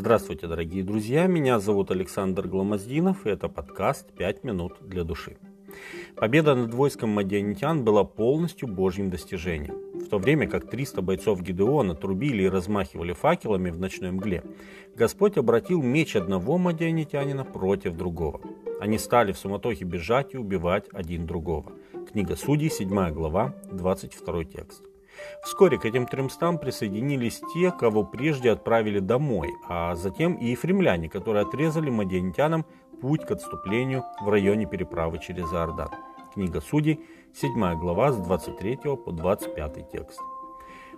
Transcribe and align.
Здравствуйте, 0.00 0.46
дорогие 0.46 0.82
друзья, 0.82 1.26
меня 1.26 1.60
зовут 1.60 1.90
Александр 1.90 2.48
Гломоздинов, 2.48 3.26
и 3.26 3.28
это 3.28 3.50
подкаст 3.50 4.10
«Пять 4.14 4.44
минут 4.44 4.78
для 4.80 5.04
души». 5.04 5.36
Победа 6.16 6.54
над 6.54 6.72
войском 6.72 7.10
мадианитян 7.10 7.84
была 7.84 8.04
полностью 8.04 8.66
божьим 8.66 9.10
достижением. 9.10 9.74
В 10.00 10.08
то 10.08 10.16
время 10.16 10.48
как 10.48 10.70
300 10.70 11.02
бойцов 11.02 11.42
Гидеона 11.42 11.94
трубили 11.94 12.44
и 12.44 12.48
размахивали 12.48 13.12
факелами 13.12 13.68
в 13.68 13.78
ночной 13.78 14.10
мгле, 14.10 14.42
Господь 14.96 15.36
обратил 15.36 15.82
меч 15.82 16.16
одного 16.16 16.56
мадианитянина 16.56 17.44
против 17.44 17.94
другого. 17.94 18.40
Они 18.80 18.96
стали 18.96 19.32
в 19.32 19.38
суматохе 19.38 19.84
бежать 19.84 20.32
и 20.32 20.38
убивать 20.38 20.86
один 20.94 21.26
другого. 21.26 21.72
Книга 22.10 22.36
Судей, 22.36 22.70
7 22.70 23.10
глава, 23.10 23.54
22 23.70 24.44
текст. 24.44 24.89
Вскоре 25.42 25.78
к 25.78 25.84
этим 25.84 26.06
тремстам 26.06 26.58
присоединились 26.58 27.40
те, 27.54 27.70
кого 27.70 28.04
прежде 28.04 28.50
отправили 28.50 28.98
домой, 28.98 29.48
а 29.68 29.94
затем 29.94 30.34
и 30.34 30.46
ефремляне, 30.46 31.08
которые 31.08 31.42
отрезали 31.42 31.90
мадианитянам 31.90 32.66
путь 33.00 33.24
к 33.24 33.30
отступлению 33.30 34.04
в 34.20 34.28
районе 34.28 34.66
переправы 34.66 35.18
через 35.18 35.52
Иордан. 35.52 35.90
Книга 36.34 36.60
Судей, 36.60 37.00
7 37.34 37.78
глава 37.78 38.12
с 38.12 38.16
23 38.18 38.76
по 39.04 39.10
25 39.10 39.90
текст. 39.90 40.20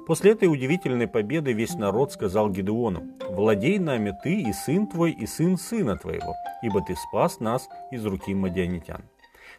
После 0.06 0.32
этой 0.32 0.48
удивительной 0.48 1.06
победы 1.06 1.52
весь 1.52 1.74
народ 1.74 2.12
сказал 2.12 2.50
Гедеону, 2.50 3.02
«Владей 3.30 3.78
нами 3.78 4.12
ты 4.24 4.42
и 4.42 4.52
сын 4.52 4.88
твой, 4.88 5.12
и 5.12 5.26
сын 5.26 5.56
сына 5.56 5.96
твоего, 5.96 6.34
ибо 6.62 6.82
ты 6.82 6.96
спас 6.96 7.38
нас 7.38 7.68
из 7.92 8.04
руки 8.04 8.34
мадианитян». 8.34 9.04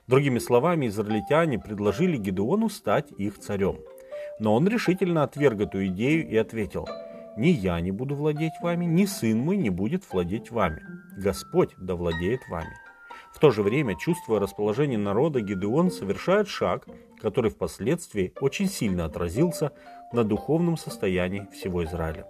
Другими 0.07 0.39
словами, 0.39 0.87
израильтяне 0.87 1.59
предложили 1.59 2.17
Гедеону 2.17 2.67
стать 2.67 3.09
их 3.13 3.39
царем– 3.39 3.77
но 4.43 4.55
он 4.55 4.67
решительно 4.67 5.23
отверг 5.23 5.61
эту 5.61 5.85
идею 5.85 6.27
и 6.27 6.35
ответил, 6.35 6.85
«Ни 7.37 7.47
я 7.47 7.79
не 7.79 7.91
буду 7.91 8.13
владеть 8.13 8.51
вами, 8.61 8.83
ни 8.83 9.05
сын 9.05 9.39
мой 9.39 9.55
не 9.55 9.69
будет 9.69 10.03
владеть 10.11 10.51
вами. 10.51 10.83
Господь 11.15 11.69
да 11.77 11.95
владеет 11.95 12.41
вами». 12.49 12.75
В 13.33 13.39
то 13.39 13.51
же 13.51 13.63
время, 13.63 13.95
чувствуя 13.97 14.41
расположение 14.41 14.99
народа, 14.99 15.39
Гедеон 15.39 15.91
совершает 15.91 16.49
шаг, 16.49 16.85
который 17.21 17.51
впоследствии 17.51 18.33
очень 18.41 18.67
сильно 18.67 19.05
отразился 19.05 19.71
на 20.11 20.25
духовном 20.25 20.75
состоянии 20.75 21.47
всего 21.53 21.85
Израиля. 21.85 22.27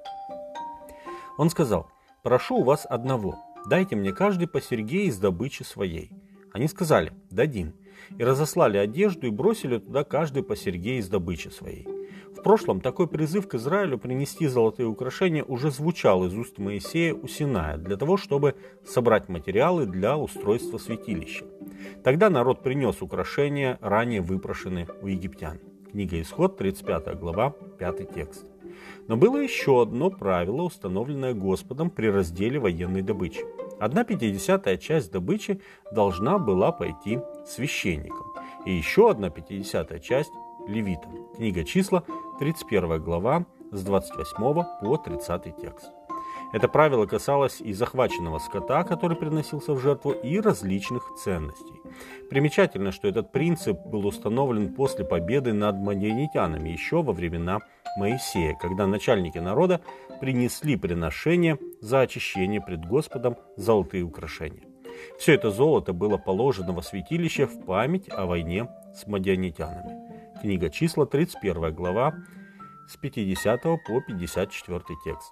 Он 1.39 1.49
сказал, 1.49 1.89
«Прошу 2.21 2.57
у 2.57 2.63
вас 2.63 2.85
одного, 2.87 3.39
дайте 3.67 3.95
мне 3.95 4.13
каждый 4.13 4.47
по 4.47 4.61
серьге 4.61 5.05
из 5.05 5.17
добычи 5.17 5.63
своей». 5.63 6.11
Они 6.53 6.67
сказали, 6.67 7.11
«Дадим» 7.31 7.73
и 8.15 8.23
разослали 8.23 8.77
одежду 8.77 9.25
и 9.25 9.31
бросили 9.31 9.79
туда 9.79 10.03
каждый 10.03 10.43
по 10.43 10.55
серьге 10.55 10.99
из 10.99 11.09
добычи 11.09 11.47
своей. 11.47 11.92
В 12.37 12.41
прошлом 12.43 12.81
такой 12.81 13.07
призыв 13.07 13.47
к 13.47 13.55
Израилю 13.55 13.97
принести 13.97 14.47
золотые 14.47 14.87
украшения 14.87 15.43
уже 15.43 15.71
звучал 15.71 16.25
из 16.25 16.35
уст 16.35 16.57
Моисея 16.57 17.13
у 17.13 17.27
Синая 17.27 17.77
для 17.77 17.95
того, 17.95 18.17
чтобы 18.17 18.55
собрать 18.85 19.29
материалы 19.29 19.85
для 19.85 20.17
устройства 20.17 20.77
святилища. 20.77 21.45
Тогда 22.03 22.29
народ 22.29 22.61
принес 22.61 23.01
украшения, 23.01 23.77
ранее 23.81 24.21
выпрошенные 24.21 24.87
у 25.01 25.07
египтян. 25.07 25.59
Книга 25.91 26.19
Исход, 26.21 26.57
35 26.57 27.19
глава, 27.19 27.51
5 27.79 28.13
текст. 28.13 28.45
Но 29.07 29.15
было 29.15 29.37
еще 29.37 29.81
одно 29.81 30.09
правило, 30.09 30.63
установленное 30.63 31.33
Господом 31.33 31.89
при 31.89 32.07
разделе 32.07 32.59
военной 32.59 33.01
добычи. 33.01 33.45
Одна 33.79 34.03
пятидесятая 34.03 34.77
часть 34.77 35.11
добычи 35.11 35.61
должна 35.91 36.39
была 36.39 36.71
пойти 36.71 37.19
священникам, 37.45 38.33
и 38.65 38.71
еще 38.73 39.09
одна 39.11 39.29
пятидесятая 39.29 39.99
часть 39.99 40.31
левитам. 40.67 41.27
Книга 41.35 41.63
числа, 41.63 42.03
31 42.39 43.01
глава, 43.01 43.45
с 43.71 43.83
28 43.83 44.63
по 44.81 44.97
30 44.97 45.57
текст. 45.57 45.91
Это 46.51 46.67
правило 46.67 47.05
касалось 47.05 47.61
и 47.61 47.73
захваченного 47.73 48.39
скота, 48.39 48.83
который 48.83 49.17
приносился 49.17 49.73
в 49.73 49.79
жертву, 49.79 50.11
и 50.11 50.39
различных 50.39 51.03
ценностей. 51.17 51.81
Примечательно, 52.29 52.91
что 52.91 53.07
этот 53.07 53.31
принцип 53.31 53.77
был 53.85 54.05
установлен 54.05 54.73
после 54.73 55.03
победы 55.03 55.53
над 55.53 55.77
мадианитянами 55.77 56.69
еще 56.69 57.01
во 57.01 57.13
времена 57.13 57.59
Моисея, 57.97 58.55
когда 58.59 58.87
начальники 58.87 59.39
народа 59.39 59.81
принесли 60.19 60.75
приношение 60.75 61.57
за 61.81 62.01
очищение 62.01 62.61
пред 62.61 62.85
Господом 62.85 63.35
золотые 63.57 64.03
украшения. 64.03 64.63
Все 65.17 65.33
это 65.33 65.49
золото 65.49 65.93
было 65.93 66.17
положено 66.17 66.73
во 66.73 66.81
святилище 66.81 67.45
в 67.45 67.65
память 67.65 68.09
о 68.09 68.25
войне 68.25 68.67
с 68.93 69.07
мадианитянами. 69.07 70.12
Книга 70.43 70.69
числа, 70.69 71.05
31 71.05 71.73
глава, 71.73 72.15
с 72.85 72.97
50 72.97 73.61
по 73.63 74.01
54 74.05 74.81
текст. 75.05 75.31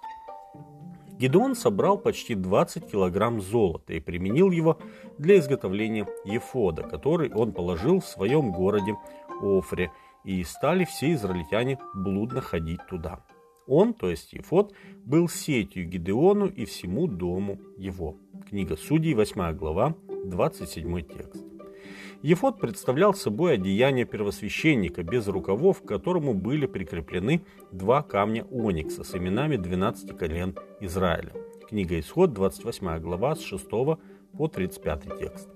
Гедеон 1.18 1.54
собрал 1.54 1.98
почти 1.98 2.34
20 2.34 2.90
килограмм 2.90 3.42
золота 3.42 3.92
и 3.92 4.00
применил 4.00 4.50
его 4.50 4.78
для 5.18 5.38
изготовления 5.38 6.08
ефода, 6.24 6.84
который 6.84 7.30
он 7.30 7.52
положил 7.52 8.00
в 8.00 8.06
своем 8.06 8.52
городе 8.52 8.96
Офре, 9.42 9.92
и 10.24 10.42
стали 10.44 10.86
все 10.86 11.12
израильтяне 11.12 11.78
блудно 11.94 12.40
ходить 12.40 12.80
туда. 12.88 13.22
Он, 13.66 13.92
то 13.92 14.08
есть 14.08 14.32
Ефод, 14.32 14.72
был 15.04 15.28
сетью 15.28 15.86
Гедеону 15.86 16.46
и 16.46 16.64
всему 16.64 17.06
дому 17.06 17.58
его. 17.76 18.16
Книга 18.48 18.78
Судей, 18.78 19.12
8 19.12 19.54
глава, 19.58 19.94
27 20.24 21.02
текст. 21.02 21.51
Ефод 22.22 22.60
представлял 22.60 23.14
собой 23.14 23.54
одеяние 23.54 24.04
первосвященника 24.04 25.02
без 25.02 25.26
рукавов, 25.26 25.82
к 25.82 25.86
которому 25.86 26.34
были 26.34 26.66
прикреплены 26.66 27.44
два 27.72 28.02
камня 28.02 28.44
оникса 28.44 29.02
с 29.02 29.16
именами 29.16 29.56
12 29.56 30.16
колен 30.16 30.56
Израиля. 30.78 31.32
Книга 31.68 31.98
Исход, 31.98 32.32
28 32.32 33.00
глава, 33.00 33.34
с 33.34 33.40
6 33.40 33.68
по 33.68 33.98
35 34.48 35.18
текст. 35.18 35.48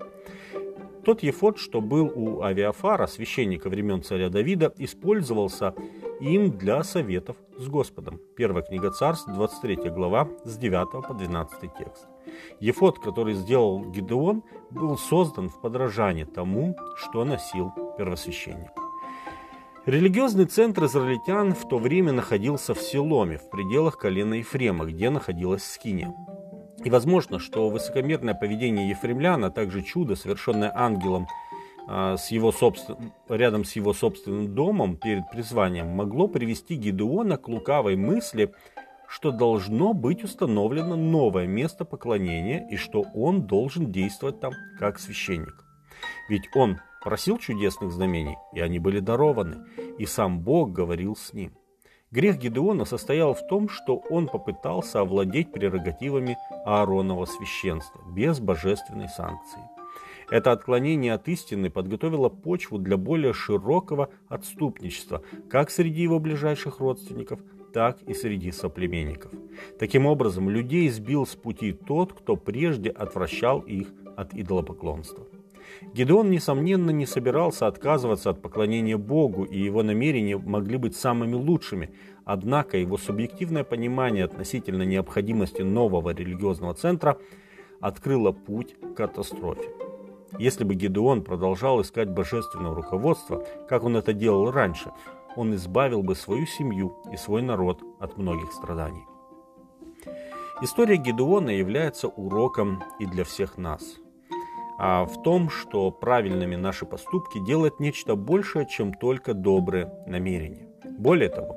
Тот 1.04 1.22
ефод, 1.22 1.58
что 1.58 1.80
был 1.80 2.10
у 2.12 2.42
Авиафара, 2.42 3.06
священника 3.06 3.68
времен 3.70 4.02
царя 4.02 4.28
Давида, 4.28 4.72
использовался 4.76 5.72
им 6.18 6.50
для 6.58 6.82
советов 6.82 7.36
с 7.56 7.68
Господом. 7.68 8.20
Первая 8.36 8.64
книга 8.64 8.90
царств, 8.90 9.28
23 9.28 9.90
глава, 9.90 10.28
с 10.44 10.58
9 10.58 11.06
по 11.06 11.14
12 11.14 11.60
текст. 11.78 12.08
Ефод, 12.60 12.98
который 12.98 13.34
сделал 13.34 13.84
Гидеон, 13.84 14.42
был 14.70 14.96
создан 14.96 15.48
в 15.48 15.60
подражание 15.60 16.26
тому, 16.26 16.76
что 16.96 17.24
носил 17.24 17.72
первосвященник. 17.96 18.70
Религиозный 19.84 20.46
центр 20.46 20.86
израильтян 20.86 21.54
в 21.54 21.68
то 21.68 21.78
время 21.78 22.12
находился 22.12 22.74
в 22.74 22.80
Селоме, 22.80 23.38
в 23.38 23.48
пределах 23.50 23.98
колена 23.98 24.34
Ефрема, 24.34 24.84
где 24.84 25.10
находилась 25.10 25.64
Скиния. 25.64 26.12
И 26.84 26.90
возможно, 26.90 27.38
что 27.38 27.68
высокомерное 27.68 28.34
поведение 28.34 28.88
Ефремлян, 28.90 29.44
а 29.44 29.50
также 29.50 29.82
чудо, 29.82 30.16
совершенное 30.16 30.72
ангелом 30.74 31.28
а, 31.88 32.16
с 32.16 32.32
его 32.32 32.50
собствен... 32.50 33.12
рядом 33.28 33.64
с 33.64 33.76
его 33.76 33.92
собственным 33.92 34.54
домом 34.54 34.96
перед 34.96 35.30
призванием, 35.30 35.88
могло 35.88 36.26
привести 36.26 36.74
Гедеона 36.74 37.36
к 37.36 37.48
лукавой 37.48 37.96
мысли– 37.96 38.52
что 39.08 39.30
должно 39.30 39.92
быть 39.92 40.24
установлено 40.24 40.96
новое 40.96 41.46
место 41.46 41.84
поклонения 41.84 42.66
и 42.70 42.76
что 42.76 43.04
он 43.14 43.46
должен 43.46 43.92
действовать 43.92 44.40
там 44.40 44.52
как 44.78 44.98
священник. 44.98 45.64
Ведь 46.28 46.48
он 46.54 46.78
просил 47.02 47.38
чудесных 47.38 47.92
знамений, 47.92 48.36
и 48.52 48.60
они 48.60 48.78
были 48.78 49.00
дарованы, 49.00 49.64
и 49.98 50.06
сам 50.06 50.40
Бог 50.40 50.72
говорил 50.72 51.16
с 51.16 51.32
ним. 51.32 51.52
Грех 52.10 52.38
Гедеона 52.38 52.84
состоял 52.84 53.34
в 53.34 53.46
том, 53.46 53.68
что 53.68 53.96
он 54.10 54.28
попытался 54.28 55.00
овладеть 55.00 55.52
прерогативами 55.52 56.38
Ааронова 56.64 57.24
священства 57.26 58.00
без 58.10 58.40
божественной 58.40 59.08
санкции. 59.08 59.60
Это 60.30 60.50
отклонение 60.52 61.14
от 61.14 61.28
истины 61.28 61.70
подготовило 61.70 62.28
почву 62.28 62.78
для 62.78 62.96
более 62.96 63.32
широкого 63.32 64.10
отступничества 64.28 65.22
как 65.48 65.70
среди 65.70 66.02
его 66.02 66.18
ближайших 66.18 66.80
родственников, 66.80 67.40
так 67.76 68.00
и 68.06 68.14
среди 68.14 68.52
соплеменников. 68.52 69.32
Таким 69.78 70.06
образом, 70.06 70.48
людей 70.48 70.88
сбил 70.88 71.26
с 71.26 71.34
пути 71.34 71.72
тот, 71.72 72.14
кто 72.14 72.34
прежде 72.34 72.88
отвращал 72.88 73.60
их 73.60 73.88
от 74.16 74.32
идолопоклонства. 74.32 75.26
Гедеон, 75.92 76.30
несомненно, 76.30 76.90
не 76.90 77.04
собирался 77.04 77.66
отказываться 77.66 78.30
от 78.30 78.40
поклонения 78.40 78.96
Богу, 78.96 79.44
и 79.44 79.60
его 79.60 79.82
намерения 79.82 80.38
могли 80.38 80.78
быть 80.78 80.96
самыми 80.96 81.34
лучшими, 81.34 81.90
однако 82.24 82.78
его 82.78 82.96
субъективное 82.96 83.62
понимание 83.62 84.24
относительно 84.24 84.84
необходимости 84.84 85.60
нового 85.60 86.14
религиозного 86.14 86.72
центра 86.72 87.18
открыло 87.82 88.32
путь 88.32 88.74
к 88.80 88.94
катастрофе. 88.94 89.68
Если 90.38 90.64
бы 90.64 90.74
Гедеон 90.74 91.22
продолжал 91.22 91.82
искать 91.82 92.08
божественного 92.08 92.74
руководства, 92.74 93.44
как 93.68 93.84
он 93.84 93.98
это 93.98 94.14
делал 94.14 94.50
раньше, 94.50 94.92
он 95.36 95.54
избавил 95.54 96.02
бы 96.02 96.14
свою 96.14 96.46
семью 96.46 96.96
и 97.12 97.16
свой 97.16 97.42
народ 97.42 97.82
от 98.00 98.16
многих 98.16 98.52
страданий. 98.52 99.04
История 100.62 100.96
Гедеона 100.96 101.50
является 101.50 102.08
уроком 102.08 102.82
и 102.98 103.06
для 103.06 103.24
всех 103.24 103.58
нас. 103.58 103.82
А 104.78 105.04
в 105.04 105.22
том, 105.22 105.48
что 105.50 105.90
правильными 105.90 106.56
наши 106.56 106.86
поступки 106.86 107.38
делают 107.44 107.80
нечто 107.80 108.16
большее, 108.16 108.66
чем 108.66 108.92
только 108.94 109.34
добрые 109.34 109.92
намерения. 110.06 110.68
Более 110.98 111.28
того, 111.28 111.56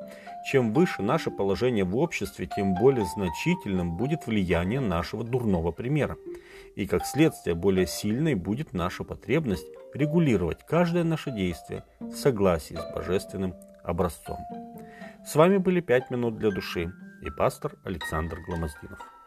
чем 0.50 0.72
выше 0.72 1.02
наше 1.02 1.30
положение 1.30 1.84
в 1.84 1.96
обществе, 1.96 2.46
тем 2.46 2.74
более 2.74 3.04
значительным 3.04 3.96
будет 3.96 4.26
влияние 4.26 4.80
нашего 4.80 5.22
дурного 5.22 5.70
примера. 5.70 6.16
И 6.74 6.86
как 6.86 7.06
следствие, 7.06 7.54
более 7.54 7.86
сильной 7.86 8.34
будет 8.34 8.72
наша 8.72 9.04
потребность 9.04 9.66
регулировать 9.94 10.66
каждое 10.66 11.04
наше 11.04 11.30
действие 11.30 11.84
в 12.00 12.14
согласии 12.14 12.74
с 12.74 12.94
божественным 12.94 13.54
образцом. 13.84 14.38
С 15.24 15.36
вами 15.36 15.58
были 15.58 15.80
«Пять 15.80 16.10
минут 16.10 16.36
для 16.38 16.50
души» 16.50 16.92
и 17.22 17.30
пастор 17.30 17.76
Александр 17.84 18.40
Гломоздинов. 18.40 19.19